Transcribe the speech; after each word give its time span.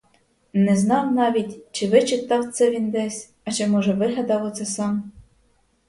Не 0.53 0.77
знав 0.77 1.11
навіть, 1.11 1.59
чи 1.71 1.89
вичитав 1.89 2.51
це 2.53 2.71
він 2.71 2.91
десь, 2.91 3.31
а 3.43 3.51
чи, 3.51 3.67
може, 3.67 3.93
вигадав 3.93 4.43
оце 4.43 4.65
сам. 4.65 5.11